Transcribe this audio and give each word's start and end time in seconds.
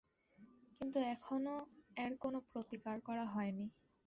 কিন্তু 0.75 0.97
এখনও 1.11 1.55
এর 1.97 2.13
কোনো 2.23 2.37
প্রতিকার 2.51 2.97
করা 3.07 3.25
হয়নি। 3.33 3.65